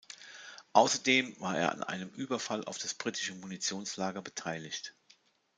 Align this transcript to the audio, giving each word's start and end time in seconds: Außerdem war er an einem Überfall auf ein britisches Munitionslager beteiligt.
Außerdem 0.73 1.39
war 1.41 1.59
er 1.59 1.71
an 1.71 1.83
einem 1.83 2.09
Überfall 2.09 2.65
auf 2.65 2.79
ein 2.83 2.89
britisches 2.97 3.35
Munitionslager 3.35 4.23
beteiligt. 4.23 4.95